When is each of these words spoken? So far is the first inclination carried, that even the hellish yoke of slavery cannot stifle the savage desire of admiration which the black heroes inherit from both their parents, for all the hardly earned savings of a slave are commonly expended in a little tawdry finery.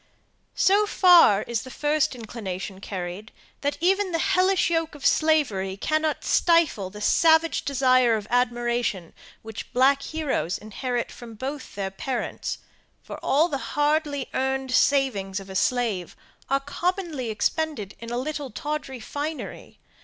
So 0.55 0.87
far 0.87 1.43
is 1.43 1.61
the 1.61 1.69
first 1.69 2.15
inclination 2.15 2.81
carried, 2.81 3.31
that 3.61 3.77
even 3.79 4.11
the 4.13 4.17
hellish 4.17 4.67
yoke 4.71 4.95
of 4.95 5.05
slavery 5.05 5.77
cannot 5.77 6.23
stifle 6.25 6.89
the 6.89 7.01
savage 7.01 7.61
desire 7.65 8.15
of 8.17 8.25
admiration 8.31 9.13
which 9.43 9.65
the 9.65 9.69
black 9.73 10.01
heroes 10.01 10.57
inherit 10.57 11.11
from 11.11 11.35
both 11.35 11.75
their 11.75 11.91
parents, 11.91 12.57
for 13.03 13.19
all 13.23 13.47
the 13.47 13.59
hardly 13.77 14.27
earned 14.33 14.71
savings 14.71 15.39
of 15.39 15.51
a 15.51 15.55
slave 15.55 16.15
are 16.49 16.61
commonly 16.61 17.29
expended 17.29 17.95
in 17.99 18.09
a 18.09 18.17
little 18.17 18.49
tawdry 18.49 18.99
finery. 18.99 19.77